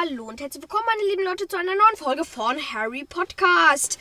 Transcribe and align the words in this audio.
Hallo 0.00 0.24
und 0.28 0.40
herzlich 0.40 0.62
willkommen, 0.62 0.86
meine 0.86 1.10
lieben 1.10 1.24
Leute, 1.24 1.46
zu 1.46 1.58
einer 1.58 1.74
neuen 1.74 1.96
Folge 1.96 2.24
von 2.24 2.56
Harry 2.72 3.04
Podcast. 3.04 3.98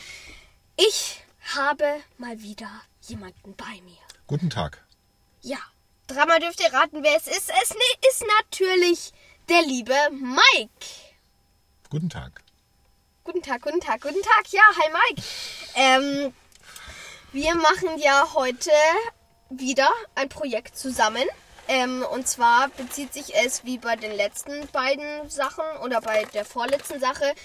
Ich 0.77 1.19
habe 1.55 1.83
mal 2.17 2.41
wieder 2.41 2.69
jemanden 3.01 3.53
bei 3.57 3.81
mir. 3.83 3.97
Guten 4.27 4.49
Tag. 4.49 4.81
Ja, 5.41 5.57
dreimal 6.07 6.39
dürft 6.39 6.61
ihr 6.61 6.71
raten, 6.71 7.03
wer 7.03 7.17
es 7.17 7.27
ist. 7.27 7.51
Es 7.61 7.75
ist 8.11 8.25
natürlich 8.39 9.11
der 9.49 9.61
liebe 9.63 9.93
Mike. 10.11 10.85
Guten 11.89 12.09
Tag. 12.09 12.43
Guten 13.25 13.41
Tag, 13.41 13.61
guten 13.61 13.81
Tag, 13.81 14.01
guten 14.01 14.21
Tag. 14.21 14.51
Ja, 14.51 14.61
hi 14.77 14.89
Mike. 14.93 15.21
Ähm, 15.75 16.33
wir 17.33 17.55
machen 17.55 17.99
ja 17.99 18.25
heute 18.35 18.71
wieder 19.49 19.89
ein 20.15 20.29
Projekt 20.29 20.77
zusammen. 20.77 21.27
Ähm, 21.69 22.03
und 22.11 22.27
zwar 22.27 22.67
bezieht 22.69 23.13
sich 23.13 23.35
es 23.35 23.63
wie 23.63 23.77
bei 23.77 23.95
den 23.95 24.11
letzten 24.11 24.67
beiden 24.69 25.29
Sachen 25.29 25.63
oder 25.83 26.01
bei 26.01 26.25
der 26.33 26.43
vorletzten 26.43 26.99
Sache 26.99 27.35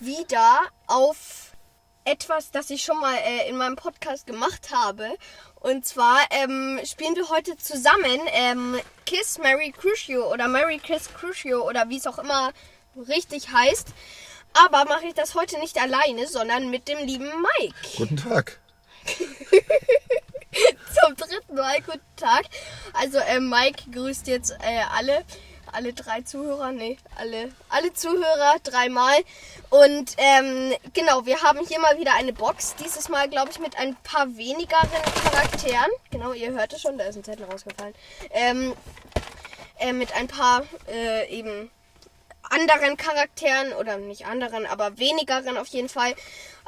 wieder 0.00 0.60
auf 0.86 1.52
etwas, 2.06 2.50
das 2.50 2.70
ich 2.70 2.82
schon 2.82 2.98
mal 2.98 3.14
äh, 3.14 3.46
in 3.46 3.58
meinem 3.58 3.76
Podcast 3.76 4.26
gemacht 4.26 4.70
habe. 4.72 5.06
Und 5.56 5.84
zwar 5.84 6.18
ähm, 6.30 6.80
spielen 6.86 7.14
wir 7.14 7.28
heute 7.28 7.58
zusammen 7.58 8.20
ähm, 8.32 8.80
Kiss 9.04 9.36
Mary 9.36 9.70
Crucio 9.78 10.32
oder 10.32 10.48
Mary 10.48 10.78
Kiss 10.78 11.10
Crucio 11.12 11.68
oder 11.68 11.90
wie 11.90 11.98
es 11.98 12.06
auch 12.06 12.18
immer 12.18 12.52
richtig 12.96 13.50
heißt. 13.52 13.88
Aber 14.64 14.86
mache 14.86 15.08
ich 15.08 15.14
das 15.14 15.34
heute 15.34 15.58
nicht 15.58 15.78
alleine, 15.78 16.26
sondern 16.26 16.70
mit 16.70 16.88
dem 16.88 17.06
lieben 17.06 17.30
Mike. 17.58 17.74
Guten 17.98 18.16
Tag. 18.16 18.60
Zum 20.94 21.16
dritten 21.16 21.54
Mal 21.54 21.80
guten 21.80 22.00
Tag. 22.16 22.44
Also 22.92 23.18
äh, 23.18 23.40
Mike 23.40 23.90
grüßt 23.90 24.26
jetzt 24.28 24.52
äh, 24.52 24.82
alle, 24.96 25.24
alle 25.72 25.92
drei 25.92 26.22
Zuhörer, 26.22 26.72
nee, 26.72 26.98
alle, 27.16 27.50
alle 27.68 27.92
Zuhörer 27.92 28.56
dreimal. 28.62 29.16
Und 29.70 30.14
ähm, 30.18 30.72
genau, 30.92 31.26
wir 31.26 31.42
haben 31.42 31.66
hier 31.66 31.80
mal 31.80 31.98
wieder 31.98 32.14
eine 32.14 32.32
Box. 32.32 32.76
Dieses 32.76 33.08
Mal, 33.08 33.28
glaube 33.28 33.50
ich, 33.50 33.58
mit 33.58 33.76
ein 33.76 33.96
paar 34.04 34.36
wenigeren 34.36 34.88
Charakteren. 35.22 35.90
Genau, 36.10 36.32
ihr 36.32 36.52
hört 36.52 36.72
es 36.72 36.82
schon, 36.82 36.96
da 36.96 37.04
ist 37.04 37.16
ein 37.16 37.24
Zettel 37.24 37.46
rausgefallen. 37.46 37.94
Ähm, 38.30 38.74
äh, 39.78 39.92
mit 39.92 40.14
ein 40.14 40.28
paar 40.28 40.62
äh, 40.88 41.28
eben 41.28 41.70
anderen 42.42 42.96
Charakteren 42.96 43.72
oder 43.72 43.96
nicht 43.96 44.26
anderen, 44.26 44.66
aber 44.66 44.98
wenigeren 44.98 45.56
auf 45.56 45.68
jeden 45.68 45.88
Fall. 45.88 46.14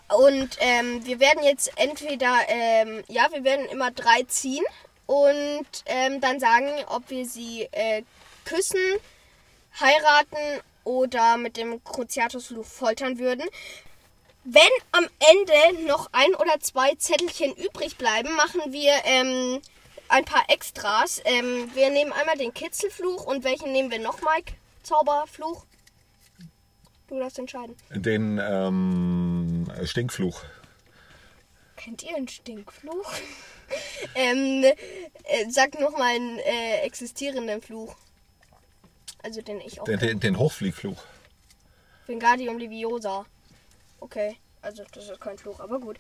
Und 0.09 0.57
ähm, 0.61 1.05
wir 1.05 1.19
werden 1.19 1.43
jetzt 1.43 1.73
entweder, 1.77 2.33
ähm, 2.49 3.03
ja, 3.09 3.29
wir 3.33 3.43
werden 3.43 3.67
immer 3.67 3.91
drei 3.91 4.23
ziehen 4.29 4.65
und 5.07 5.67
ähm, 5.87 6.21
dann 6.21 6.39
sagen, 6.39 6.69
ob 6.89 7.11
wir 7.11 7.27
sie 7.27 7.69
äh, 7.73 8.03
küssen, 8.45 8.81
heiraten 9.81 10.63
oder 10.85 11.37
mit 11.37 11.57
dem 11.57 11.83
Cruciatusfluch 11.83 12.65
foltern 12.65 13.19
würden. 13.19 13.45
Wenn 14.45 14.63
am 14.93 15.05
Ende 15.19 15.89
noch 15.89 16.09
ein 16.13 16.33
oder 16.37 16.61
zwei 16.61 16.95
Zettelchen 16.95 17.53
übrig 17.57 17.99
bleiben, 17.99 18.33
machen 18.37 18.61
wir 18.73 18.93
ähm, 19.05 19.61
ein 20.09 20.25
paar 20.25 20.45
Extras. 20.49 21.21
Ähm, 21.25 21.69
wir 21.75 21.91
nehmen 21.91 22.13
einmal 22.13 22.39
den 22.39 22.55
Kitzelfluch 22.55 23.25
und 23.27 23.43
welchen 23.43 23.73
nehmen 23.73 23.91
wir 23.91 23.99
noch, 23.99 24.21
Mike? 24.23 24.53
Zauberfluch? 24.85 25.65
Du 27.09 27.19
darfst 27.19 27.39
entscheiden. 27.39 27.77
Den 27.91 28.41
ähm, 28.43 29.36
Stinkfluch. 29.85 30.43
Kennt 31.77 32.03
ihr 32.03 32.17
einen 32.17 32.29
Stinkfluch? 32.29 33.13
ähm, 34.15 34.65
äh, 34.65 34.75
sag 35.51 35.79
nochmal 35.79 36.15
einen 36.15 36.39
äh, 36.39 36.81
existierenden 36.83 37.63
Fluch. 37.63 37.95
Also 39.23 39.43
den 39.43 39.61
ich 39.61 39.81
auch. 39.81 39.85
Den, 39.85 39.99
den, 39.99 40.21
den 40.21 40.39
Hochfliegfluch. 40.39 41.03
Wingardium 42.07 42.59
Leviosa. 42.59 43.27
Okay, 43.99 44.37
also 44.63 44.85
das 44.93 45.09
ist 45.09 45.21
kein 45.21 45.39
Fluch, 45.39 45.59
aber 45.61 45.81
gut. 45.81 45.97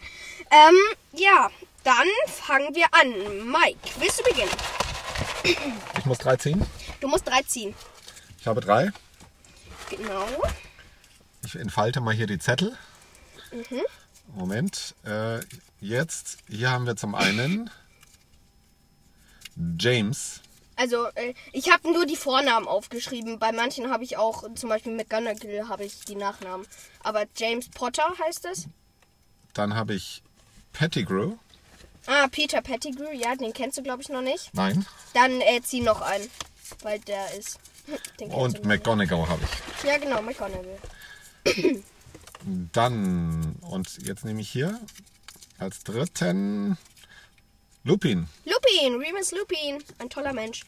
Ähm, 0.50 0.76
ja, 1.12 1.50
dann 1.82 2.06
fangen 2.26 2.74
wir 2.74 2.86
an. 2.92 3.50
Mike, 3.50 3.78
willst 3.98 4.20
du 4.20 4.24
beginnen? 4.24 4.50
Ich 5.98 6.04
muss 6.04 6.18
drei 6.18 6.36
ziehen. 6.36 6.64
Du 7.00 7.08
musst 7.08 7.26
drei 7.26 7.42
ziehen. 7.42 7.74
Ich 8.38 8.46
habe 8.46 8.60
drei. 8.60 8.90
Genau. 9.90 10.26
Ich 11.44 11.56
entfalte 11.56 12.00
mal 12.00 12.14
hier 12.14 12.26
die 12.26 12.38
Zettel. 12.38 12.76
Mhm. 13.52 13.82
Moment. 14.34 14.94
Äh, 15.04 15.40
jetzt, 15.80 16.38
hier 16.48 16.70
haben 16.70 16.86
wir 16.86 16.96
zum 16.96 17.14
einen 17.14 17.70
James. 19.78 20.40
Also, 20.76 21.06
äh, 21.14 21.32
ich 21.52 21.70
habe 21.70 21.90
nur 21.90 22.04
die 22.04 22.16
Vornamen 22.16 22.68
aufgeschrieben. 22.68 23.38
Bei 23.38 23.50
manchen 23.52 23.90
habe 23.90 24.04
ich 24.04 24.18
auch, 24.18 24.44
zum 24.54 24.68
Beispiel 24.68 24.94
McGonagall 24.94 25.68
habe 25.68 25.84
ich 25.84 26.00
die 26.04 26.16
Nachnamen. 26.16 26.66
Aber 27.02 27.24
James 27.34 27.68
Potter 27.70 28.06
heißt 28.22 28.44
es. 28.46 28.66
Dann 29.54 29.74
habe 29.74 29.94
ich 29.94 30.22
Pettigrew. 30.72 31.36
Ah, 32.06 32.28
Peter 32.28 32.60
Pettigrew, 32.60 33.10
ja, 33.12 33.34
den 33.34 33.52
kennst 33.52 33.78
du, 33.78 33.82
glaube 33.82 34.02
ich, 34.02 34.10
noch 34.10 34.20
nicht. 34.20 34.52
Nein. 34.52 34.86
Dann 35.14 35.40
äh, 35.40 35.60
zieh 35.62 35.80
noch 35.80 36.02
einen, 36.02 36.28
weil 36.82 37.00
der 37.00 37.34
ist. 37.34 37.58
Und 38.20 38.64
McGonagall 38.64 39.28
habe 39.28 39.40
ich. 39.42 39.84
Ja, 39.84 39.96
genau, 39.96 40.20
McGonagall. 40.20 40.78
Dann, 42.72 43.56
und 43.60 44.06
jetzt 44.06 44.24
nehme 44.24 44.40
ich 44.40 44.48
hier 44.48 44.80
als 45.58 45.82
dritten 45.82 46.78
Lupin. 47.82 48.28
Lupin, 48.44 49.00
Remus 49.00 49.32
Lupin, 49.32 49.82
ein 49.98 50.08
toller 50.08 50.32
Mensch. 50.32 50.64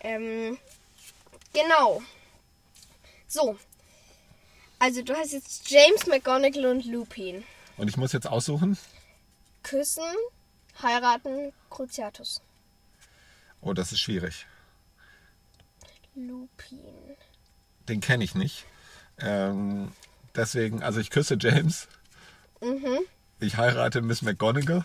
Ähm, 0.00 0.56
genau. 1.52 2.00
So. 3.26 3.58
Also 4.78 5.02
du 5.02 5.14
hast 5.14 5.32
jetzt 5.32 5.68
James 5.68 6.06
McGonagall 6.06 6.66
und 6.66 6.84
Lupin. 6.84 7.42
Und 7.76 7.88
ich 7.88 7.96
muss 7.96 8.12
jetzt 8.12 8.28
aussuchen. 8.28 8.78
Küssen, 9.64 10.04
heiraten, 10.80 11.52
Cruciatus. 11.70 12.40
Oh, 13.60 13.72
das 13.72 13.90
ist 13.90 14.00
schwierig. 14.00 14.46
Lupin. 16.14 17.16
Den 17.88 18.00
kenne 18.00 18.22
ich 18.22 18.36
nicht. 18.36 18.64
Ähm, 19.18 19.90
deswegen, 20.36 20.82
also 20.82 21.00
ich 21.00 21.10
küsse 21.10 21.36
James. 21.38 21.88
Ich 23.40 23.56
heirate 23.56 24.02
Miss 24.02 24.22
McGonagall. 24.22 24.84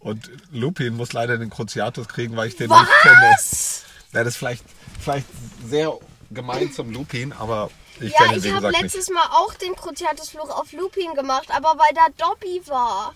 Und 0.00 0.30
Lupin 0.50 0.96
muss 0.96 1.12
leider 1.12 1.36
den 1.38 1.50
Cruciatus 1.50 2.08
kriegen, 2.08 2.36
weil 2.36 2.48
ich 2.48 2.56
den 2.56 2.70
nicht 2.70 2.90
kenne. 3.02 3.30
Was? 3.34 3.84
Ja, 4.12 4.24
das 4.24 4.34
ist 4.34 4.36
vielleicht, 4.38 4.64
vielleicht 4.98 5.26
sehr 5.66 5.92
gemein 6.30 6.72
zum 6.72 6.90
Lupin, 6.90 7.32
aber 7.32 7.70
ich 8.00 8.12
Ja, 8.12 8.24
kenne 8.24 8.38
ich 8.38 8.44
wie 8.44 8.52
habe 8.52 8.66
gesagt, 8.66 8.82
letztes 8.82 9.08
nicht. 9.08 9.14
Mal 9.14 9.26
auch 9.36 9.54
den 9.54 9.74
Cruciatus-Fluch 9.76 10.50
auf 10.50 10.72
Lupin 10.72 11.14
gemacht, 11.14 11.48
aber 11.50 11.74
weil 11.78 11.92
da 11.94 12.06
Dobby 12.16 12.62
war. 12.66 13.14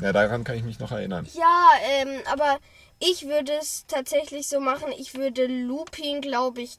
Ja, 0.00 0.12
daran 0.12 0.44
kann 0.44 0.56
ich 0.56 0.62
mich 0.64 0.78
noch 0.78 0.92
erinnern. 0.92 1.26
Ja, 1.32 1.70
ähm, 2.00 2.20
aber 2.30 2.58
ich 2.98 3.26
würde 3.26 3.52
es 3.52 3.86
tatsächlich 3.88 4.48
so 4.48 4.60
machen. 4.60 4.92
Ich 4.98 5.14
würde 5.14 5.46
Lupin, 5.46 6.20
glaube 6.20 6.60
ich, 6.62 6.78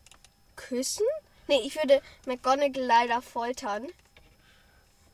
küssen. 0.55 1.05
Nee, 1.47 1.61
ich 1.63 1.75
würde 1.75 2.01
McGonagall 2.25 2.83
leider 2.83 3.21
foltern. 3.21 3.87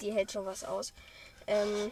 Die 0.02 0.12
hält 0.12 0.32
schon 0.32 0.46
was 0.46 0.64
aus. 0.64 0.94
Ähm, 1.48 1.92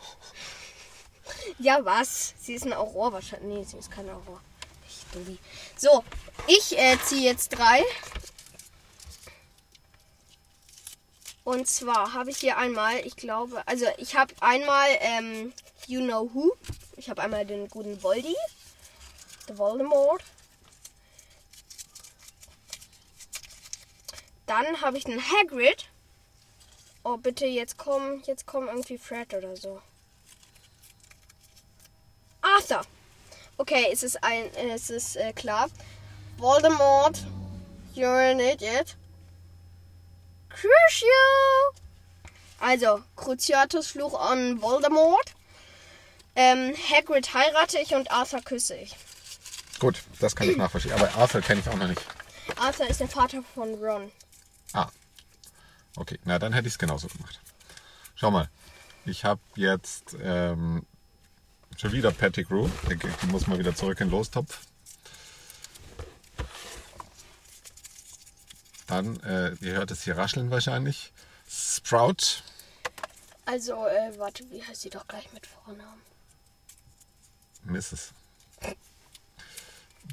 ja, 1.60 1.84
was? 1.86 2.34
Sie 2.40 2.56
ist 2.56 2.66
ein 2.66 2.74
Auror 2.74 3.14
wahrscheinlich. 3.14 3.58
Nee, 3.58 3.64
sie 3.64 3.78
ist 3.78 3.92
keine 3.92 4.14
Auror. 4.14 4.42
Ich 4.88 5.06
Dulli. 5.14 5.38
So, 5.78 6.04
ich 6.48 6.78
äh, 6.78 6.98
ziehe 7.06 7.30
jetzt 7.30 7.50
drei. 7.50 7.84
Und 11.44 11.68
zwar 11.68 12.14
habe 12.14 12.30
ich 12.30 12.38
hier 12.38 12.58
einmal, 12.58 13.06
ich 13.06 13.16
glaube, 13.16 13.62
also 13.68 13.86
ich 13.98 14.16
habe 14.16 14.34
einmal 14.42 14.88
ähm, 15.00 15.54
You 15.88 16.02
Know 16.02 16.30
Who. 16.34 16.54
Ich 16.98 17.10
habe 17.10 17.22
einmal 17.22 17.46
den 17.46 17.68
guten 17.68 18.02
Voldy. 18.02 18.36
The 19.48 19.58
Voldemort. 19.58 20.24
Dann 24.52 24.82
habe 24.82 24.98
ich 24.98 25.06
den 25.06 25.22
Hagrid. 25.22 25.86
Oh, 27.06 27.16
bitte, 27.16 27.46
jetzt 27.46 27.78
komm, 27.78 28.22
jetzt 28.26 28.46
komm 28.46 28.68
irgendwie 28.68 28.98
Fred 28.98 29.34
oder 29.34 29.56
so. 29.56 29.82
Arthur. 32.42 32.82
Okay, 33.56 33.88
es 33.94 34.04
ist 34.04 34.22
ein, 34.22 34.54
es 34.56 34.90
ist 34.90 35.16
äh, 35.16 35.32
klar. 35.32 35.70
Voldemort, 36.38 37.24
you're 37.96 38.32
an 38.32 38.42
idiot. 38.42 38.98
Crucio. 40.50 41.08
Also, 42.60 43.02
Cruciatus 43.16 43.88
Fluch 43.88 44.20
an 44.20 44.62
Voldemort. 44.62 45.34
Ähm, 46.36 46.76
Hagrid 46.92 47.34
heirate 47.34 47.80
ich 47.80 47.96
und 47.96 48.12
Arthur 48.12 48.42
küsse 48.42 48.76
ich. 48.76 48.98
Gut, 49.80 50.04
das 50.20 50.36
kann 50.36 50.50
ich 50.50 50.58
nachvollziehen. 50.58 50.92
Aber 50.92 51.10
Arthur 51.16 51.40
kenne 51.40 51.62
ich 51.62 51.70
auch 51.70 51.78
noch 51.78 51.88
nicht. 51.88 52.02
Arthur 52.58 52.90
ist 52.90 53.00
der 53.00 53.08
Vater 53.08 53.44
von 53.56 53.76
Ron. 53.76 54.12
Ah. 54.74 54.90
Okay, 55.96 56.20
na 56.24 56.40
dann 56.40 56.54
hätte 56.54 56.68
ich 56.68 56.76
es 56.76 56.80
genauso 56.80 57.08
gemacht. 57.08 57.40
Schau 58.16 58.32
mal. 58.32 58.50
Ich 59.06 59.26
habe 59.26 59.42
jetzt 59.56 60.16
ähm, 60.22 60.86
schon 61.78 61.92
wieder 61.92 62.12
Pettigrew. 62.12 62.70
Die 62.90 62.96
die 62.96 63.28
muss 63.28 63.48
mal 63.48 63.60
wieder 63.60 63.76
zurück 63.76 64.00
in 64.00 64.08
den 64.08 64.12
Lostopf. 64.12 64.62
Dann, 68.88 69.20
äh, 69.22 69.54
ihr 69.62 69.74
hört 69.74 69.90
es 69.92 70.04
hier 70.04 70.18
rascheln 70.18 70.52
wahrscheinlich. 70.52 71.14
Sprout. 71.50 72.44
Also, 73.46 73.74
äh, 73.88 74.18
warte, 74.18 74.44
wie 74.52 74.64
heißt 74.64 74.82
sie 74.82 74.90
doch 74.90 75.08
gleich 75.08 75.32
mit 75.34 75.48
Vornamen? 75.48 76.02
Mrs. 77.64 78.12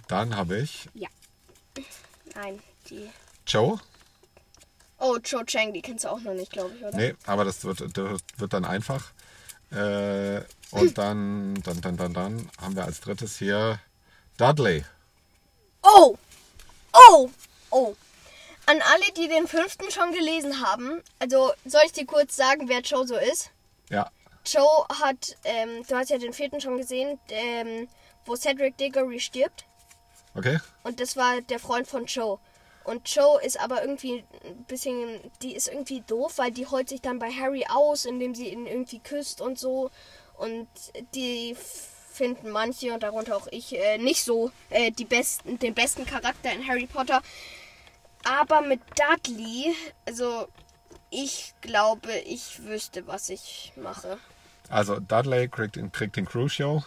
Dann 0.07 0.37
habe 0.37 0.59
ich 0.59 0.89
Ja. 0.95 1.09
Nein, 2.35 2.63
die. 2.89 3.11
Joe. 3.47 3.81
Oh, 4.99 5.19
Cho 5.19 5.45
Chang, 5.45 5.73
die 5.73 5.83
kennst 5.83 6.05
du 6.05 6.09
auch 6.09 6.21
noch 6.21 6.35
nicht, 6.35 6.53
glaube 6.53 6.75
ich, 6.77 6.85
oder? 6.85 6.97
Nee, 6.97 7.15
aber 7.27 7.45
das 7.45 7.65
wird, 7.65 7.81
wird 7.97 8.53
dann 8.53 8.65
einfach. 8.65 9.13
Äh, 9.71 10.41
und 10.71 10.99
dann, 10.99 11.55
dann, 11.63 11.81
dann, 11.81 11.97
dann, 11.97 12.15
dann 12.15 12.51
haben 12.61 12.75
wir 12.75 12.85
als 12.85 13.01
drittes 13.01 13.39
hier 13.39 13.79
Dudley. 14.37 14.85
Oh! 15.83 16.17
Oh! 16.93 17.31
Oh! 17.71 17.95
An 18.67 18.83
alle, 18.83 19.13
die 19.17 19.29
den 19.29 19.47
fünften 19.47 19.91
schon 19.91 20.13
gelesen 20.13 20.61
haben, 20.67 21.01
also 21.19 21.53
soll 21.65 21.83
ich 21.87 21.93
dir 21.93 22.07
kurz 22.07 22.37
sagen, 22.37 22.69
wer 22.69 22.81
Joe 22.81 23.07
so 23.07 23.17
ist? 23.17 23.51
Ja, 23.89 24.11
Joe 24.51 24.87
hat, 25.03 25.37
ähm, 25.45 25.85
du 25.87 25.97
hast 25.97 26.11
ja 26.11 26.19
den 26.19 26.33
vierten 26.33 26.61
schon 26.61 26.79
gesehen, 26.79 27.19
ähm, 27.29 27.89
wo 28.25 28.35
Cedric 28.37 28.77
Diggory 28.79 29.21
stirbt. 29.21 29.65
okay. 30.35 30.59
Und 30.85 31.01
das 31.01 31.17
war 31.17 31.41
der 31.43 31.59
Freund 31.59 31.87
von 31.87 32.07
Joe. 32.07 32.39
Und 32.89 33.09
Joe 33.15 33.41
ist 33.43 33.61
aber 33.61 33.83
irgendwie 33.83 34.25
ein 34.45 34.65
bisschen, 34.65 35.21
die 35.43 35.55
ist 35.55 35.69
irgendwie 35.69 36.01
doof, 36.07 36.39
weil 36.39 36.51
die 36.51 36.67
heult 36.67 36.89
sich 36.89 37.03
dann 37.03 37.19
bei 37.19 37.31
Harry 37.31 37.67
aus, 37.69 38.05
indem 38.07 38.35
sie 38.35 38.49
ihn 38.49 38.67
irgendwie 38.67 38.99
küsst 38.99 39.41
und 39.43 39.59
so. 39.59 39.91
Und 40.39 40.69
die 41.15 41.55
finden 42.11 42.51
manche, 42.51 42.93
und 42.95 43.03
darunter 43.03 43.37
auch 43.37 43.47
ich, 43.51 43.77
äh, 43.77 43.99
nicht 43.99 44.25
so 44.25 44.51
äh, 44.71 44.91
die 44.91 45.05
besten, 45.05 45.59
den 45.59 45.75
besten 45.75 46.07
Charakter 46.07 46.51
in 46.53 46.67
Harry 46.67 46.87
Potter. 46.87 47.21
Aber 48.25 48.63
mit 48.63 48.81
Dudley, 48.99 49.75
also 50.07 50.49
ich 51.11 51.55
glaube, 51.61 52.13
ich 52.25 52.63
wüsste, 52.65 53.07
was 53.07 53.29
ich 53.29 53.73
mache. 53.77 54.19
Also 54.71 54.99
Dudley 54.99 55.49
kriegt, 55.49 55.77
den- 55.77 55.93
kriegt 55.93 56.17
den 56.17 56.25
Crucio. 56.27 56.85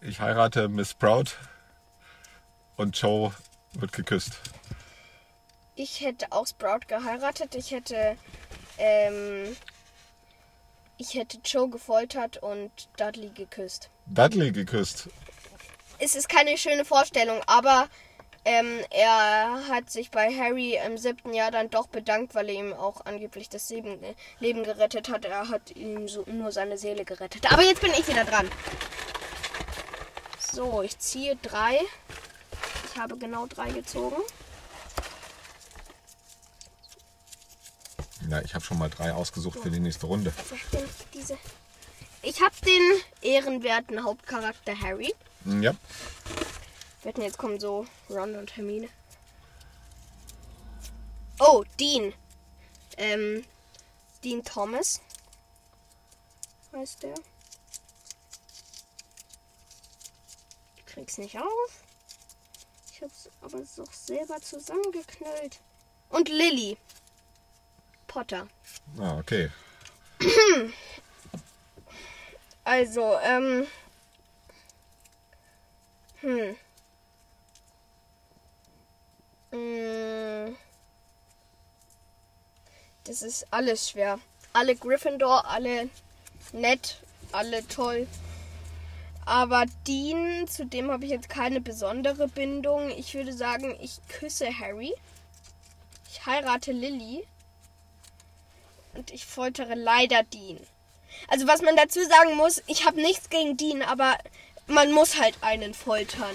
Ich 0.00 0.20
heirate 0.20 0.68
Miss 0.68 0.90
Sprout. 0.92 1.36
Und 2.76 2.96
Joe 2.98 3.32
wird 3.74 3.92
geküsst. 3.92 4.40
Ich 5.74 6.00
hätte 6.00 6.26
auch 6.30 6.46
Sprout 6.46 6.86
geheiratet. 6.88 7.54
Ich 7.54 7.70
hätte, 7.70 8.16
ähm, 8.78 9.56
ich 10.98 11.14
hätte 11.14 11.38
Joe 11.44 11.70
gefoltert 11.70 12.38
und 12.38 12.70
Dudley 12.96 13.30
geküsst. 13.30 13.90
Dudley 14.06 14.52
geküsst. 14.52 15.08
Es 15.98 16.14
ist 16.14 16.28
keine 16.28 16.56
schöne 16.56 16.84
Vorstellung, 16.84 17.40
aber 17.46 17.88
ähm, 18.44 18.80
er 18.90 19.68
hat 19.68 19.90
sich 19.90 20.10
bei 20.10 20.34
Harry 20.34 20.78
im 20.86 20.96
siebten 20.96 21.34
Jahr 21.34 21.50
dann 21.50 21.68
doch 21.68 21.88
bedankt, 21.88 22.34
weil 22.34 22.48
er 22.48 22.54
ihm 22.54 22.72
auch 22.72 23.04
angeblich 23.04 23.50
das 23.50 23.68
Leben, 23.68 23.98
Leben 24.38 24.64
gerettet 24.64 25.10
hat. 25.10 25.26
Er 25.26 25.48
hat 25.48 25.70
ihm 25.76 26.08
so, 26.08 26.24
nur 26.26 26.50
seine 26.50 26.78
Seele 26.78 27.04
gerettet. 27.04 27.52
Aber 27.52 27.62
jetzt 27.62 27.82
bin 27.82 27.92
ich 27.92 28.08
wieder 28.08 28.24
dran. 28.24 28.50
So, 30.38 30.82
ich 30.82 30.98
ziehe 30.98 31.36
drei. 31.36 31.78
Ich 32.92 32.98
habe 32.98 33.16
genau 33.16 33.46
drei 33.46 33.70
gezogen. 33.70 34.16
Ja, 38.28 38.40
ich 38.42 38.54
habe 38.54 38.64
schon 38.64 38.78
mal 38.78 38.90
drei 38.90 39.12
ausgesucht 39.12 39.58
für 39.60 39.70
die 39.70 39.80
nächste 39.80 40.06
Runde. 40.06 40.32
Diese? 41.14 41.38
Ich 42.22 42.40
habe 42.42 42.54
den 42.64 42.82
ehrenwerten 43.22 44.04
Hauptcharakter 44.04 44.78
Harry. 44.78 45.14
Hm, 45.44 45.62
Ja. 45.62 45.74
Wetten, 47.02 47.22
jetzt 47.22 47.38
kommen 47.38 47.58
so 47.58 47.86
Ron 48.10 48.36
und 48.36 48.54
Hermine. 48.56 48.88
Oh, 51.38 51.64
Dean. 51.78 52.12
Ähm, 52.98 53.44
Dean 54.22 54.44
Thomas. 54.44 55.00
Heißt 56.74 57.02
der. 57.02 57.14
Ich 60.76 60.84
krieg's 60.86 61.16
nicht 61.16 61.38
auf. 61.38 61.82
Ich 63.00 63.04
hab's 63.04 63.30
aber 63.40 63.62
doch 63.76 63.92
selber 63.94 64.38
zusammengeknüllt. 64.42 65.58
Und 66.10 66.28
Lily. 66.28 66.76
Potter. 68.06 68.46
Ah, 68.98 69.16
okay. 69.18 69.50
Also, 72.64 73.18
ähm. 73.22 73.66
Hm. 76.20 76.56
Mm. 79.50 80.56
Das 83.04 83.22
ist 83.22 83.46
alles 83.50 83.88
schwer. 83.88 84.20
Alle 84.52 84.76
Gryffindor, 84.76 85.46
alle 85.46 85.88
nett, 86.52 86.98
alle 87.32 87.66
toll. 87.66 88.06
Aber 89.26 89.64
Dean, 89.86 90.48
zu 90.48 90.64
dem 90.66 90.90
habe 90.90 91.04
ich 91.04 91.10
jetzt 91.10 91.28
keine 91.28 91.60
besondere 91.60 92.26
Bindung. 92.28 92.90
Ich 92.90 93.14
würde 93.14 93.32
sagen, 93.32 93.76
ich 93.80 93.98
küsse 94.08 94.46
Harry. 94.58 94.92
Ich 96.10 96.26
heirate 96.26 96.72
Lily. 96.72 97.24
Und 98.94 99.10
ich 99.12 99.24
foltere 99.26 99.74
leider 99.74 100.22
Dean. 100.24 100.58
Also 101.28 101.46
was 101.46 101.62
man 101.62 101.76
dazu 101.76 102.00
sagen 102.02 102.36
muss, 102.36 102.62
ich 102.66 102.86
habe 102.86 102.96
nichts 103.00 103.30
gegen 103.30 103.56
Dean, 103.56 103.82
aber 103.82 104.16
man 104.66 104.92
muss 104.92 105.20
halt 105.20 105.34
einen 105.42 105.74
foltern. 105.74 106.34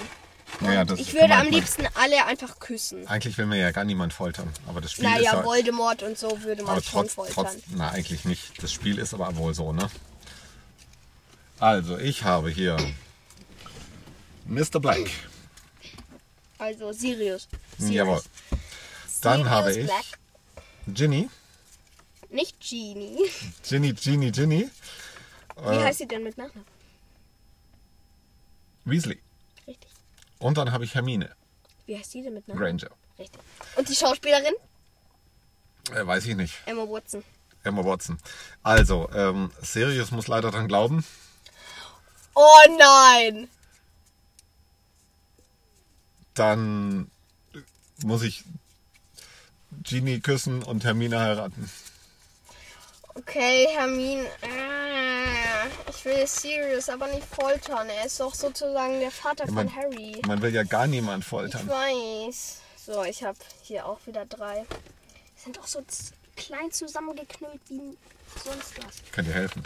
Naja, 0.62 0.84
ich 0.94 1.00
ist 1.10 1.14
würde 1.14 1.34
am 1.34 1.46
man- 1.46 1.54
liebsten 1.54 1.86
alle 1.96 2.26
einfach 2.26 2.60
küssen. 2.60 3.06
Eigentlich 3.08 3.38
will 3.38 3.46
mir 3.48 3.58
ja 3.58 3.72
gar 3.72 3.84
niemand 3.84 4.14
foltern. 4.14 4.54
Aber 4.68 4.80
das 4.80 4.94
Spiel 4.94 5.06
ist 5.06 5.12
Naja, 5.12 5.34
ja. 5.34 5.44
Voldemort 5.44 6.04
und 6.04 6.18
so 6.18 6.44
würde 6.44 6.64
man 6.64 6.74
aber 6.74 6.82
schon 6.84 7.02
trotz, 7.02 7.14
foltern. 7.14 7.34
trotz. 7.34 7.58
Na, 7.76 7.90
eigentlich 7.90 8.24
nicht. 8.26 8.62
Das 8.64 8.72
Spiel 8.72 9.00
ist 9.00 9.14
aber 9.14 9.36
wohl 9.36 9.54
so, 9.54 9.74
ne? 9.74 9.90
Also, 11.60 11.98
ich 11.98 12.24
habe 12.24 12.50
hier 12.50 12.78
Mr. 14.46 14.80
Black. 14.80 15.10
Also 16.57 16.92
Sirius. 16.92 17.48
Jawohl. 17.80 18.19
Sirius. 18.22 18.30
Dann 19.22 19.50
habe 19.50 19.74
Sirius 19.74 19.90
ich 19.90 19.96
Black. 19.96 20.19
Ginny. 20.96 21.30
Nicht 22.30 22.60
Genie. 22.60 23.30
Ginny, 23.68 23.94
Ginny, 23.94 24.31
Ginny. 24.31 24.69
Wie 25.57 25.62
Äh, 25.75 25.84
heißt 25.84 26.00
sie 26.00 26.07
denn 26.07 26.24
mit 26.24 26.38
Nachnamen? 26.38 26.66
Weasley. 28.84 29.19
Richtig. 29.68 29.90
Und 30.40 30.58
dann 30.58 30.72
habe 30.72 30.84
ich 30.84 30.94
Hermine 30.94 31.34
Wie 31.86 31.98
heißt 31.98 32.12
sie 32.12 32.22
denn 32.22 32.34
mit 32.34 32.48
Nachnamen? 32.48 32.78
Granger. 32.78 32.96
Richtig. 33.18 33.42
Und 33.78 33.88
die 33.90 33.96
Schauspielerin? 33.96 34.54
Äh, 35.94 36.06
weiß 36.06 36.25
ich 36.25 36.36
nicht. 36.36 36.54
Emma 36.66 36.84
Watson. 36.84 37.24
Emma 37.63 37.84
Watson. 37.84 38.18
Also, 38.63 39.10
ähm, 39.13 39.51
Sirius 39.62 40.12
muss 40.12 40.27
leider 40.27 40.51
dran 40.51 40.68
glauben. 40.68 41.03
Oh 42.36 42.60
nein! 42.77 43.50
Dann 46.34 47.10
muss 48.04 48.24
ich 48.24 48.44
Ginny 49.84 50.20
küssen 50.20 50.63
und 50.63 50.84
Hermine 50.84 51.20
heiraten. 51.20 51.70
Okay, 53.15 53.68
Hermine. 53.72 54.25
Äh, 54.42 55.70
Ich 55.89 56.04
will 56.04 56.27
Sirius 56.27 56.89
aber 56.89 57.08
nicht 57.08 57.25
foltern. 57.25 57.89
Er 57.89 58.06
ist 58.06 58.20
doch 58.20 58.36
sozusagen 58.36 59.00
der 59.00 59.12
Vater 59.12 59.50
man- 59.51 59.70
von 59.70 59.75
Harry. 59.77 60.22
Man 60.27 60.42
will 60.42 60.54
ja 60.54 60.63
gar 60.63 60.88
niemand 60.88 61.24
Ich 61.24 61.30
foltern. 61.30 61.68
weiß. 61.68 62.58
So, 62.86 63.04
ich 63.06 63.24
habe 63.24 63.38
hier 63.63 63.86
auch 63.86 64.00
wieder 64.06 64.25
drei. 64.25 64.65
Die 65.36 65.42
sind 65.42 65.58
auch 65.60 65.65
so 65.68 65.82
klein 66.36 66.72
zusammengeknüllt 66.72 67.62
wie 67.70 67.98
sonst 68.44 68.77
was. 68.86 68.96
Könnt 69.12 69.30
ihr 69.30 69.34
helfen? 69.34 69.63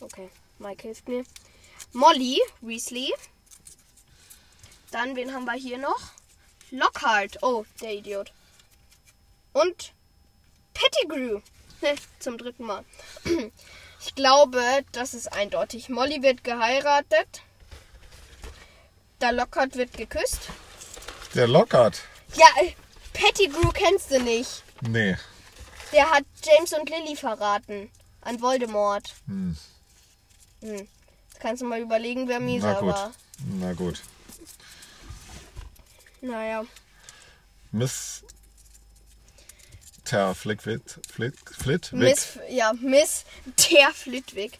Okay, 0.00 0.28
Mike 0.58 0.82
hilft 0.82 1.08
mir. 1.08 1.24
Molly 1.92 2.40
Weasley. 2.60 3.12
Dann, 4.90 5.16
wen 5.16 5.32
haben 5.32 5.44
wir 5.44 5.54
hier 5.54 5.78
noch? 5.78 6.12
Lockhart. 6.70 7.42
Oh, 7.42 7.64
der 7.80 7.94
Idiot. 7.94 8.32
Und 9.52 9.92
Pettigrew. 10.72 11.40
Zum 12.18 12.38
dritten 12.38 12.64
Mal. 12.64 12.84
Ich 14.06 14.14
glaube, 14.14 14.62
das 14.92 15.14
ist 15.14 15.32
eindeutig. 15.32 15.88
Molly 15.88 16.22
wird 16.22 16.44
geheiratet. 16.44 17.40
Der 19.22 19.32
Lockhart 19.32 19.76
wird 19.76 19.94
geküsst. 19.96 20.40
Der 21.34 21.48
Lockhart. 21.48 22.02
Ja, 22.34 22.46
Pettigrew 23.14 23.70
kennst 23.72 24.10
du 24.10 24.20
nicht. 24.20 24.62
Nee. 24.82 25.16
Der 25.92 26.10
hat 26.10 26.24
James 26.44 26.74
und 26.74 26.90
Lily 26.90 27.16
verraten. 27.16 27.90
An 28.20 28.42
Voldemort. 28.42 29.14
Hm. 29.26 29.56
Hm. 30.64 30.88
Jetzt 31.28 31.40
kannst 31.40 31.62
du 31.62 31.66
mal 31.66 31.80
überlegen, 31.80 32.26
wer 32.26 32.40
Na 32.40 32.46
mieser 32.46 32.74
gut. 32.80 32.88
war. 32.88 33.12
Na 33.58 33.72
gut. 33.74 34.00
Naja. 36.22 36.64
Miss 37.70 38.24
Ter 40.04 40.34
Flickwick. 40.34 40.82
Flick, 41.10 41.34
Flitwick. 41.50 42.00
Miss, 42.00 42.38
ja, 42.48 42.72
Miss 42.80 43.24
der 43.70 43.90
Flitwick. 43.92 44.58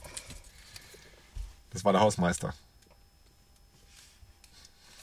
Das 1.70 1.84
war 1.84 1.92
der 1.92 2.02
Hausmeister. 2.02 2.54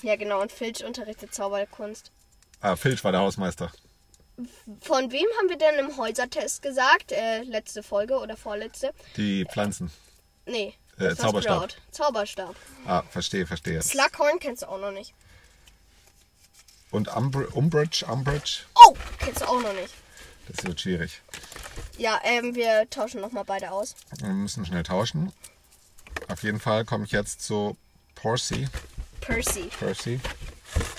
Ja, 0.03 0.15
genau. 0.15 0.41
Und 0.41 0.51
Filch 0.51 0.83
unterrichtet 0.83 1.33
Zauberkunst. 1.33 2.11
Ah, 2.59 2.75
Filch 2.75 3.03
war 3.03 3.11
der 3.11 3.21
Hausmeister. 3.21 3.71
Von 4.81 5.11
wem 5.11 5.25
haben 5.39 5.49
wir 5.49 5.57
denn 5.57 5.75
im 5.79 5.97
Häusertest 5.97 6.61
gesagt? 6.61 7.11
Äh, 7.11 7.41
letzte 7.43 7.83
Folge 7.83 8.17
oder 8.19 8.37
vorletzte? 8.37 8.93
Die 9.17 9.45
Pflanzen. 9.45 9.91
Nee. 10.45 10.73
Äh, 10.99 11.15
Zauberstab. 11.15 11.69
Zauberstab. 11.91 12.55
Ah, 12.85 13.01
verstehe, 13.09 13.47
verstehe. 13.47 13.81
Slughorn 13.81 14.39
kennst 14.39 14.63
du 14.63 14.67
auch 14.69 14.79
noch 14.79 14.91
nicht. 14.91 15.13
Und 16.91 17.07
Umbr 17.15 17.55
Umbridge, 17.55 18.05
Umbridge, 18.05 18.63
Oh, 18.75 18.95
kennst 19.19 19.41
du 19.41 19.45
auch 19.45 19.61
noch 19.61 19.73
nicht. 19.73 19.93
das 20.49 20.65
wird 20.65 20.81
schwierig. 20.81 21.21
Ja, 21.97 22.19
ähm, 22.23 22.53
wir 22.55 22.89
tauschen 22.89 23.21
nochmal 23.21 23.45
beide 23.45 23.71
aus. 23.71 23.95
Wir 24.19 24.29
müssen 24.29 24.65
schnell 24.65 24.83
tauschen. 24.83 25.31
Auf 26.27 26.43
jeden 26.43 26.59
Fall 26.59 26.83
komme 26.85 27.05
ich 27.05 27.11
jetzt 27.11 27.41
zu 27.41 27.77
Percy. 28.15 28.67
Percy. 29.21 29.69
Percy. 29.79 30.19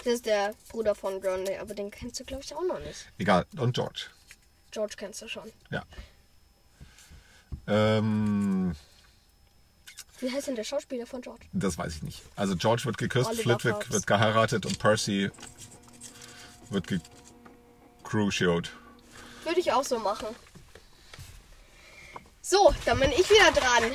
Das 0.04 0.14
ist 0.14 0.26
der 0.26 0.54
Bruder 0.68 0.94
von 0.94 1.14
Ron, 1.24 1.44
aber 1.60 1.74
den 1.74 1.90
kennst 1.90 2.18
du, 2.20 2.24
glaube 2.24 2.42
ich, 2.42 2.54
auch 2.54 2.62
noch 2.62 2.78
nicht. 2.80 3.06
Egal. 3.18 3.46
Und 3.56 3.74
George. 3.74 4.06
George 4.70 4.94
kennst 4.96 5.20
du 5.22 5.28
schon. 5.28 5.50
Ja. 5.70 5.84
Ähm, 7.66 8.74
Wie 10.22 10.30
heißt 10.30 10.46
denn 10.46 10.54
der 10.54 10.62
Schauspieler 10.62 11.04
von 11.04 11.20
George? 11.20 11.46
das 11.52 11.76
weiß 11.76 11.96
ich 11.96 12.02
nicht. 12.04 12.22
Also 12.36 12.54
George 12.56 12.84
wird 12.84 12.96
geküsst, 12.96 13.28
Oliver 13.28 13.42
Flitwick 13.42 13.74
Phelps. 13.74 13.90
wird 13.90 14.06
geheiratet 14.06 14.64
und 14.64 14.78
Percy 14.78 15.30
wird 16.70 16.86
gecruciate. 16.86 18.70
Würde 19.44 19.58
ich 19.58 19.72
auch 19.72 19.82
so 19.82 19.98
machen. 19.98 20.28
So, 22.40 22.72
dann 22.84 23.00
bin 23.00 23.10
ich 23.10 23.28
wieder 23.28 23.50
dran. 23.50 23.92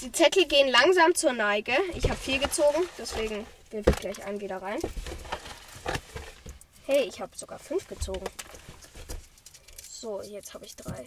Die 0.00 0.10
Zettel 0.12 0.46
gehen 0.46 0.68
langsam 0.68 1.14
zur 1.14 1.34
Neige. 1.34 1.72
Ich 1.94 2.04
habe 2.04 2.16
vier 2.16 2.38
gezogen, 2.38 2.88
deswegen 2.96 3.46
werfe 3.70 3.90
ich 3.90 3.96
gleich 3.96 4.24
einen 4.24 4.40
wieder 4.40 4.62
rein. 4.62 4.78
Hey, 6.86 7.02
ich 7.02 7.20
habe 7.20 7.36
sogar 7.36 7.58
fünf 7.58 7.86
gezogen. 7.86 8.24
So, 9.90 10.22
jetzt 10.22 10.54
habe 10.54 10.64
ich 10.64 10.74
drei. 10.74 11.04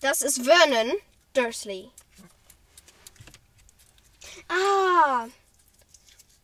Das 0.00 0.22
ist 0.22 0.44
Vernon 0.44 0.92
Dursley. 1.34 1.90
Ah, 4.48 5.28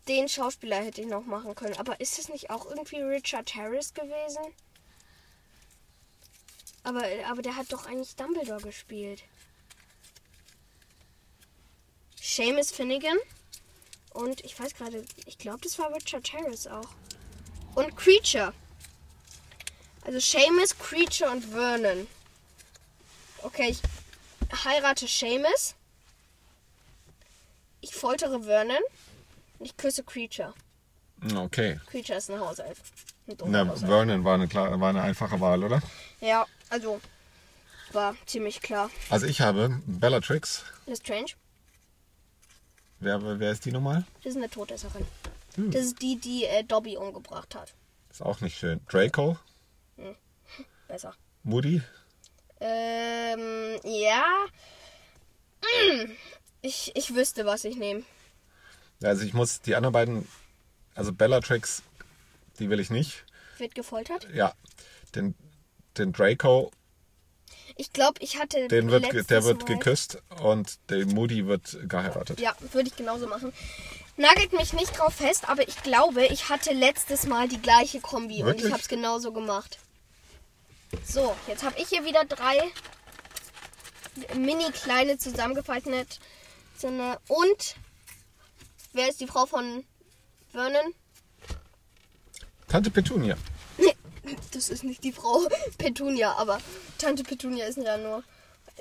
den 0.08 0.28
Schauspieler 0.28 0.76
hätte 0.82 1.00
ich 1.00 1.06
noch 1.06 1.25
machen 1.25 1.54
können. 1.54 1.76
Aber 1.78 2.00
ist 2.00 2.18
es 2.18 2.28
nicht 2.28 2.50
auch 2.50 2.66
irgendwie 2.66 3.00
Richard 3.00 3.54
Harris 3.54 3.94
gewesen? 3.94 4.54
Aber, 6.82 7.02
aber 7.26 7.40
der 7.40 7.56
hat 7.56 7.73
doch 7.73 7.87
eigentlich 7.87 8.14
Dumbledore 8.14 8.61
gespielt. 8.61 9.23
Seamus 12.20 12.70
Finnegan. 12.70 13.16
Und 14.12 14.44
ich 14.44 14.58
weiß 14.58 14.75
gerade, 14.75 15.04
ich 15.26 15.38
glaube, 15.38 15.61
das 15.62 15.78
war 15.78 15.92
Richard 15.94 16.30
Harris 16.32 16.66
auch. 16.66 16.88
Und 17.75 17.96
Creature. 17.96 18.52
Also 20.02 20.20
Seamus, 20.20 20.78
Creature 20.78 21.30
und 21.30 21.44
Vernon. 21.44 22.06
Okay, 23.42 23.70
ich 23.70 23.82
heirate 24.64 25.06
Seamus. 25.06 25.75
Ich 27.85 27.95
foltere 27.95 28.43
Vernon. 28.43 28.79
Und 29.59 29.67
ich 29.67 29.76
küsse 29.76 30.03
Creature. 30.05 30.55
Okay. 31.37 31.79
Creature 31.87 32.17
ist 32.17 32.31
ein 32.31 32.41
Hauself. 32.41 32.81
Ein 33.29 33.69
Hauself. 33.69 33.81
Vernon 33.91 34.25
war 34.25 34.35
eine, 34.35 34.49
klar, 34.49 34.81
war 34.81 34.88
eine 34.88 35.03
einfache 35.03 35.38
Wahl, 35.38 35.62
oder? 35.62 35.83
Ja, 36.21 36.47
also 36.71 36.99
war 37.93 38.17
ziemlich 38.25 38.62
klar. 38.62 38.88
Also 39.11 39.26
ich 39.26 39.43
habe 39.43 39.83
Bellatrix. 39.87 40.64
Lestrange, 40.87 41.35
Wer, 43.00 43.38
wer 43.38 43.50
ist 43.50 43.67
die 43.67 43.73
nochmal? 43.73 44.05
das 44.23 44.31
ist 44.31 44.37
eine 44.38 44.49
Todesserin. 44.49 45.07
Hm. 45.57 45.71
Das 45.71 45.85
ist 45.85 46.00
die, 46.00 46.17
die 46.19 46.45
äh, 46.47 46.64
Dobby 46.64 46.97
umgebracht 46.97 47.55
hat. 47.55 47.75
Ist 48.11 48.23
auch 48.23 48.41
nicht 48.41 48.57
schön. 48.57 48.81
Draco. 48.88 49.37
Besser. 50.88 51.14
Moody. 51.43 51.83
Ähm, 52.61 53.79
ja. 53.85 54.25
Ich, 56.64 56.92
ich 56.94 57.14
wüsste, 57.14 57.44
was 57.44 57.64
ich 57.66 57.76
nehme. 57.76 58.04
Also 59.02 59.23
ich 59.25 59.35
muss 59.35 59.61
die 59.61 59.75
anderen 59.76 59.92
beiden, 59.92 60.28
also 60.94 61.12
Bellatrix, 61.12 61.83
die 62.59 62.71
will 62.71 62.80
ich 62.80 62.88
nicht. 62.88 63.25
Wird 63.59 63.75
gefoltert? 63.75 64.26
Ja, 64.33 64.54
den, 65.14 65.35
den 65.99 66.12
Draco, 66.14 66.71
Ich 67.76 67.92
glaube, 67.92 68.18
ich 68.23 68.38
hatte. 68.38 68.66
den 68.68 68.90
wird, 68.90 69.04
der 69.28 69.44
wird 69.44 69.59
Mal- 69.68 69.75
geküsst 69.75 70.23
und 70.42 70.78
der 70.88 71.04
Moody 71.04 71.47
wird 71.47 71.76
geheiratet. 71.87 72.40
Ja, 72.40 72.56
würde 72.73 72.88
ich 72.88 72.97
genauso 72.97 73.26
machen. 73.26 73.52
Nagelt 74.16 74.54
mich 74.54 74.73
nicht 74.73 74.97
drauf 74.99 75.12
fest, 75.16 75.47
aber 75.50 75.68
ich 75.68 75.83
glaube, 75.83 76.25
ich 76.25 76.49
hatte 76.49 76.73
letztes 76.73 77.26
Mal 77.26 77.47
die 77.47 77.61
gleiche 77.61 78.00
Kombi 78.00 78.40
und 78.40 78.47
Wirklich? 78.47 78.66
ich 78.66 78.73
habe 78.73 78.80
es 78.80 78.88
genauso 78.88 79.33
gemacht. 79.35 79.78
So, 81.04 81.37
jetzt 81.47 81.62
habe 81.62 81.78
ich 81.78 81.88
hier 81.88 82.06
wieder 82.06 82.25
drei 82.25 82.71
mini 84.35 84.71
kleine 84.73 85.18
zusammengefaltete 85.18 85.90
Sinne. 86.76 87.19
und 87.28 87.76
wer 88.93 89.09
ist 89.09 89.21
die 89.21 89.26
Frau 89.26 89.47
von 89.47 89.85
Vernon? 90.52 90.95
Tante 92.69 92.90
Petunia. 92.90 93.37
Nee, 93.78 93.95
das 94.52 94.69
ist 94.69 94.85
nicht 94.85 95.04
die 95.04 95.12
Frau 95.12 95.47
Petunia, 95.78 96.33
aber 96.35 96.61
Tante 96.99 97.23
Petunia 97.23 97.66
ist 97.66 97.78
ja 97.78 97.97
nur 97.97 98.25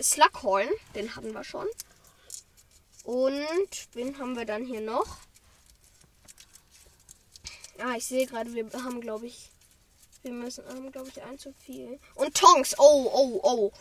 Slughorn, 0.02 0.70
den 0.96 1.16
hatten 1.16 1.34
wir 1.34 1.44
schon. 1.44 1.68
Und 3.04 3.88
wen 3.94 4.18
haben 4.18 4.36
wir 4.38 4.46
dann 4.46 4.66
hier 4.66 4.82
noch? 4.82 5.18
Ah, 7.80 7.96
ich 7.98 8.06
sehe 8.06 8.26
gerade, 8.26 8.54
wir 8.54 8.66
haben, 8.72 9.02
glaube 9.02 9.28
ich, 9.28 9.50
wir 10.22 10.32
müssen, 10.32 10.66
haben, 10.68 10.92
glaube 10.92 11.10
ich, 11.10 11.22
ein 11.22 11.38
zu 11.38 11.54
viel. 11.54 12.00
Und 12.16 12.36
Tonks, 12.36 12.76
oh, 12.78 13.10
oh, 13.14 13.40
oh. 13.44 13.72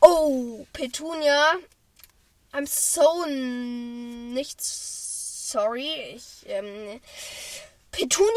Oh, 0.00 0.66
Petunia. 0.72 1.54
I'm 2.56 2.66
so 2.66 3.26
nicht 3.26 4.62
sorry. 4.62 5.90
Ich, 6.14 6.46
ähm, 6.46 7.00
Petunia, 7.90 8.30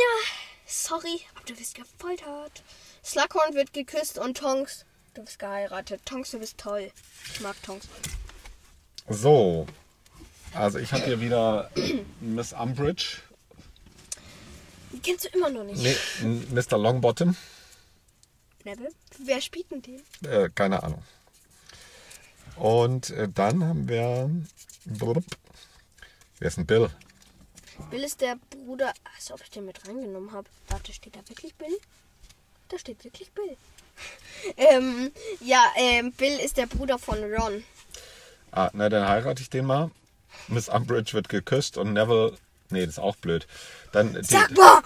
sorry, 0.68 1.22
aber 1.34 1.46
du 1.46 1.58
wirst 1.58 1.76
gefoltert. 1.76 2.62
Slughorn 3.02 3.54
wird 3.54 3.72
geküsst 3.72 4.18
und 4.18 4.36
Tonks, 4.36 4.84
du 5.14 5.24
bist 5.24 5.40
geheiratet. 5.40 6.02
Tonks, 6.04 6.32
du 6.32 6.40
bist 6.40 6.58
toll. 6.58 6.92
Ich 7.34 7.40
mag 7.40 7.56
Tonks. 7.64 7.88
So, 9.08 9.66
also 10.54 10.80
ich 10.80 10.92
habe 10.92 11.06
hier 11.06 11.22
wieder 11.22 11.72
Miss 12.20 12.52
Umbridge. 12.52 13.22
Die 14.92 15.00
kennst 15.00 15.26
du 15.26 15.30
immer 15.30 15.50
noch 15.50 15.64
nicht. 15.64 15.82
Nee, 15.82 15.96
Mr. 16.52 16.78
Longbottom. 16.78 17.38
Neville? 18.66 18.92
Wer 19.20 19.40
spielt 19.40 19.72
denn 19.72 19.82
den? 19.82 20.02
Äh, 20.30 20.50
keine 20.54 20.84
Ahnung. 20.84 21.02
Und 22.60 23.12
äh, 23.12 23.30
dann 23.34 23.64
haben 23.64 23.88
wir. 23.88 24.30
Wer 24.86 26.48
ist 26.48 26.58
denn 26.58 26.66
Bill? 26.66 26.90
Bill 27.90 28.04
ist 28.04 28.22
der 28.22 28.38
Bruder. 28.50 28.94
Als 29.16 29.32
ob 29.32 29.42
ich 29.42 29.50
den 29.50 29.66
mit 29.66 29.88
reingenommen 29.88 30.32
habe. 30.34 30.50
Warte, 30.68 30.94
steht 30.94 31.16
da 31.16 31.20
wirklich 31.28 31.56
Bill? 31.56 31.78
Da 32.68 32.78
steht 32.78 33.04
wirklich 33.04 33.32
Bill. 33.32 33.58
ähm, 34.58 35.12
ja, 35.40 35.64
ähm, 35.78 36.12
Bill 36.12 36.38
ist 36.40 36.58
der 36.58 36.68
Bruder 36.68 37.00
von 37.00 37.18
Ron. 37.34 37.64
Ah, 38.52 38.70
na 38.74 38.90
dann 38.90 39.08
heirate 39.08 39.42
ich 39.42 39.50
den 39.50 39.66
mal. 39.66 39.92
Miss 40.48 40.70
Umbridge 40.70 41.14
wird 41.14 41.30
geküsst 41.30 41.78
und 41.78 41.94
Neville. 41.94 42.38
Nee, 42.70 42.82
das 42.82 42.96
ist 42.96 43.00
auch 43.00 43.16
blöd. 43.16 43.48
Dann 43.92 44.14
die, 44.14 44.24
Sag 44.24 44.52
mal! 44.52 44.82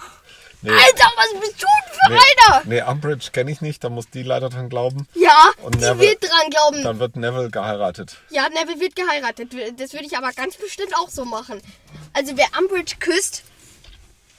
nee, 0.62 0.70
Alter, 0.70 1.10
was 1.16 1.40
bist 1.40 1.62
du 1.62 1.66
nee, 2.08 2.18
einer? 2.48 2.62
nee, 2.64 2.82
Umbridge 2.82 3.30
kenne 3.32 3.50
ich 3.50 3.60
nicht, 3.60 3.82
da 3.84 3.88
muss 3.88 4.08
die 4.10 4.22
leider 4.22 4.48
dran 4.50 4.68
glauben. 4.68 5.06
Ja, 5.14 5.50
Und 5.62 5.74
die 5.76 5.78
Neville- 5.80 6.00
wird 6.10 6.22
dran 6.22 6.50
glauben. 6.50 6.82
Dann 6.82 6.98
wird 6.98 7.16
Neville 7.16 7.50
geheiratet. 7.50 8.16
Ja, 8.30 8.48
Neville 8.48 8.80
wird 8.80 8.96
geheiratet. 8.96 9.52
Das 9.78 9.92
würde 9.92 10.06
ich 10.06 10.16
aber 10.16 10.32
ganz 10.32 10.56
bestimmt 10.56 10.94
auch 10.96 11.08
so 11.08 11.24
machen. 11.24 11.60
Also 12.12 12.36
wer 12.36 12.46
Umbridge 12.58 12.96
küsst, 13.00 13.42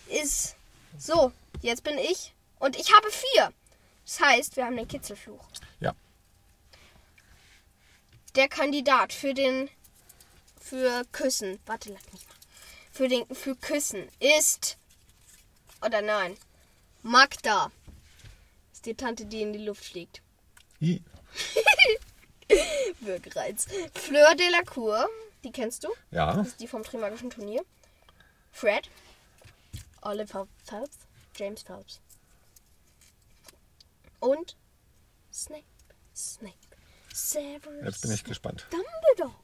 ist 0.08 0.56
so. 0.98 1.32
Jetzt 1.62 1.84
bin 1.84 1.98
ich 1.98 2.34
und 2.60 2.76
ich 2.76 2.94
habe 2.94 3.10
vier. 3.10 3.52
Das 4.06 4.20
heißt, 4.20 4.56
wir 4.56 4.66
haben 4.66 4.76
den 4.78 4.88
Kitzelfluch. 4.88 5.44
Ja. 5.80 5.94
Der 8.36 8.48
Kandidat 8.48 9.14
für 9.14 9.34
den 9.34 9.70
für 10.62 11.04
Küssen. 11.12 11.60
Warte, 11.66 11.92
lass 11.92 12.04
mich 12.14 12.26
mal. 12.28 12.36
Für 12.92 13.08
den 13.08 13.26
für 13.36 13.56
Küssen 13.56 14.08
ist 14.20 14.78
oder 15.84 16.02
nein. 16.02 16.38
Magda. 17.06 17.72
Ist 18.74 18.88
die 18.88 18.96
Tante, 18.96 19.28
die 19.28 19.44
in 19.44 19.54
die 19.54 19.64
Luft 19.64 19.86
fliegt. 19.86 20.24
I. 20.82 21.04
Wirkreiz. 23.00 23.68
Fleur 23.94 24.34
de 24.34 24.50
la 24.50 24.64
Cour, 24.64 25.08
die 25.44 25.52
kennst 25.52 25.84
du? 25.84 25.90
Ja. 26.10 26.34
Das 26.34 26.48
ist 26.48 26.60
die 26.60 26.68
vom 26.68 26.82
Trimagischen 26.82 27.30
Turnier. 27.30 27.64
Fred. 28.52 28.90
Oliver 30.02 30.48
Phelps. 30.64 30.98
James 31.36 31.62
Phelps. 31.62 32.02
Und 34.20 34.58
Snape. 35.32 35.64
Snape. 36.16 36.56
Severus. 37.14 37.86
Jetzt 37.86 38.02
bin 38.02 38.12
ich 38.14 38.24
gespannt. 38.24 38.66
Dumbledore. 38.72 39.40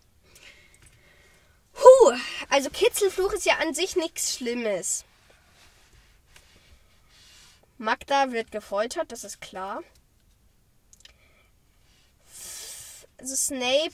Huh, 1.76 2.14
also 2.50 2.72
Kitzelfluch 2.72 3.34
ist 3.34 3.46
ja 3.46 3.58
an 3.60 3.76
sich 3.76 3.96
nichts 3.96 4.36
Schlimmes. 4.36 5.06
Magda 7.82 8.32
wird 8.32 8.52
gefoltert, 8.52 9.12
das 9.12 9.24
ist 9.24 9.42
klar. 9.42 9.82
Also 13.18 13.36
Snape. 13.36 13.94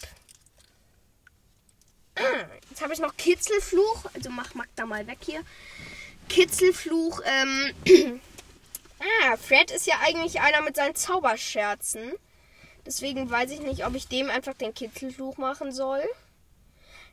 Jetzt 2.70 2.82
habe 2.82 2.94
ich 2.94 3.00
noch 3.00 3.15
Kitzelfluch. 3.15 4.06
Also 4.13 4.29
mach 4.29 4.53
Magda 4.56 4.86
mal 4.86 5.08
weg 5.08 5.20
hier. 5.22 5.41
Kitzelfluch. 6.27 7.22
Ähm. 7.24 7.74
ah, 9.00 9.38
Fred 9.38 9.72
ist 9.72 9.88
ja 9.88 9.96
eigentlich 10.01 10.41
einer 10.41 10.62
mit 10.63 10.75
seinen 10.75 10.96
Zauberscherzen. 10.96 12.12
Deswegen 12.86 13.29
weiß 13.29 13.51
ich 13.51 13.62
nicht, 13.62 13.86
ob 13.86 13.96
ich 13.96 14.10
dem 14.10 14.29
einfach 14.29 14.53
den 14.53 14.74
Kitzelfluch 14.74 15.38
machen 15.38 15.72
soll. 15.72 16.03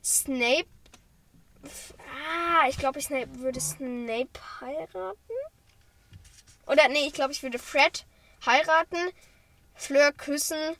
Snape. 0.02 0.66
Ah, 1.62 2.69
ich 2.69 2.78
glaube, 2.78 2.99
ich 2.99 3.11
würde 3.11 3.61
Snape 3.61 4.40
heiraten. 4.61 5.35
Oder 6.66 6.88
nee, 6.88 7.06
ich 7.06 7.12
glaube, 7.12 7.33
ich 7.33 7.42
würde 7.42 7.59
Fred 7.59 8.04
heiraten, 8.47 8.99
Fleur 9.75 10.12
küssen 10.12 10.76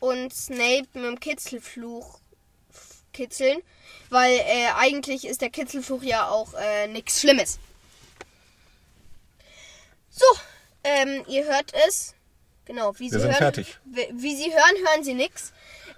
und 0.00 0.32
Snape 0.32 0.86
mit 0.94 1.04
dem 1.04 1.20
Kitzelfluch 1.20 2.20
kitzeln. 3.12 3.62
Weil 4.10 4.32
äh, 4.38 4.68
eigentlich 4.76 5.26
ist 5.26 5.40
der 5.42 5.50
Kitzelfluch 5.50 6.02
ja 6.02 6.28
auch 6.28 6.54
äh, 6.54 6.86
nichts 6.88 7.20
Schlimmes. 7.20 7.58
So, 10.10 10.24
ähm, 10.84 11.24
ihr 11.28 11.44
hört 11.44 11.72
es. 11.86 12.14
Genau, 12.64 12.98
wie 12.98 13.10
Wir 13.10 13.20
Sie 13.20 13.26
hören. 13.26 13.34
fertig. 13.36 13.78
Wie, 13.84 14.08
wie 14.12 14.36
Sie 14.36 14.52
hören, 14.52 14.86
hören 14.86 15.04
Sie 15.04 15.14
nichts. 15.14 15.52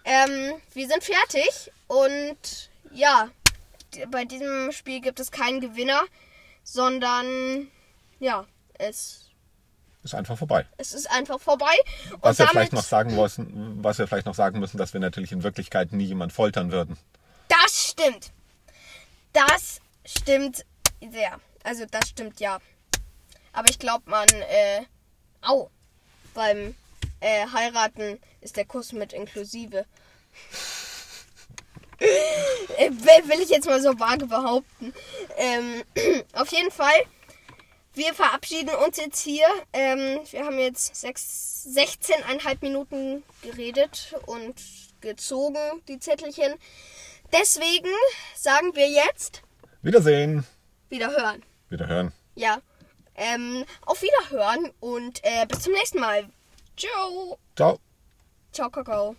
Ähm, 0.05 0.55
wir 0.73 0.89
sind 0.89 1.05
fertig 1.05 1.71
und 1.89 2.71
ja, 2.93 3.31
bei 4.09 4.25
diesem 4.25 4.73
Spiel 4.73 5.01
gibt 5.01 5.21
es 5.21 5.31
keinen 5.31 5.61
Gewinner, 5.61 6.03
sondern 6.63 7.71
ja, 8.19 8.47
es, 8.81 9.31
Ist 10.03 10.15
einfach 10.15 10.37
vorbei. 10.39 10.67
es 10.79 10.93
ist 10.93 11.11
einfach 11.11 11.41
vorbei. 11.41 11.75
Und 12.13 12.23
Was 12.23 12.39
wir 12.39 12.49
vielleicht 12.49 12.73
noch 12.73 12.83
sagen 12.83 13.15
müssen, 13.15 13.79
was 13.85 13.99
wir 13.99 14.07
vielleicht 14.07 14.27
noch 14.27 14.35
sagen 14.35 14.59
müssen, 14.61 14.79
dass 14.79 14.93
wir 14.93 15.01
natürlich 15.01 15.33
in 15.33 15.43
Wirklichkeit 15.43 15.93
nie 15.93 16.05
jemand 16.05 16.33
foltern 16.33 16.73
würden. 16.73 16.97
das 17.49 17.89
stimmt. 17.91 18.33
Das 19.33 19.81
stimmt 20.05 20.65
sehr. 21.01 21.39
Also 21.63 21.85
das 21.91 22.09
stimmt 22.09 22.41
ja. 22.41 22.59
Aber 23.53 23.69
ich 23.69 23.79
glaube, 23.79 24.09
man, 24.11 24.29
äh, 24.29 24.83
au, 25.43 25.71
beim 26.35 26.75
äh, 27.21 27.47
Heiraten 27.53 28.19
ist 28.41 28.57
der 28.57 28.65
Kuss 28.65 28.93
mit 28.93 29.13
inklusive. 29.13 29.85
Äh, 32.79 32.89
will 32.91 33.29
will 33.29 33.41
ich 33.43 33.51
jetzt 33.51 33.67
mal 33.67 33.83
so 33.83 33.99
vage 34.01 34.27
behaupten. 34.27 34.95
Ähm, 35.37 35.83
auf 36.33 36.51
jeden 36.51 36.71
Fall, 36.71 36.95
wir 38.01 38.15
verabschieden 38.15 38.75
uns 38.87 38.97
jetzt 38.97 39.21
hier. 39.21 39.47
Ähm, 39.75 40.21
wir 40.31 40.47
haben 40.47 40.59
jetzt 40.59 40.97
sechs, 40.97 41.67
16,5 41.69 42.57
Minuten 42.63 43.23
geredet 43.43 44.15
und 44.25 44.55
gezogen, 45.03 45.59
die 45.87 45.99
Zettelchen. 45.99 46.55
Deswegen 47.31 47.91
sagen 48.35 48.75
wir 48.75 48.89
jetzt 48.89 49.43
Wiedersehen. 49.83 50.47
wieder 50.89 51.11
hören. 51.11 51.43
Wiederhören. 51.69 52.13
Ja. 52.35 52.63
Ähm, 53.15 53.67
auf 53.85 54.01
Wiederhören 54.01 54.71
und 54.81 55.21
äh, 55.23 55.45
bis 55.47 55.61
zum 55.61 55.75
nächsten 55.75 56.01
Mal. 56.01 56.27
Ciao. 56.79 57.39
Ciao. 57.55 57.79
Ciao, 58.51 58.71
Kakao. 58.71 59.15